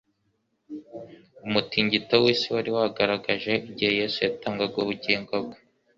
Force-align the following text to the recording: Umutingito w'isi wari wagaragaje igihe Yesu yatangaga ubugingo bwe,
Umutingito 1.45 2.15
w'isi 2.23 2.47
wari 2.55 2.69
wagaragaje 2.77 3.53
igihe 3.69 3.91
Yesu 3.99 4.17
yatangaga 4.27 4.75
ubugingo 4.83 5.33
bwe, 5.45 5.57